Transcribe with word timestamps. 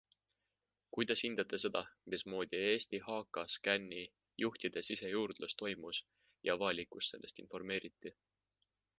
Kuidas 0.95 1.21
hindate 1.27 1.57
seda, 1.63 1.81
mismoodi 2.13 2.61
Eesti 2.69 2.99
HKScani 3.09 3.99
juhtide 4.45 4.83
sisejuurdlus 4.87 5.55
toimus 5.61 6.01
ja 6.49 6.57
avalikkust 6.57 7.13
sellest 7.17 7.43
informeeriti? 7.45 8.15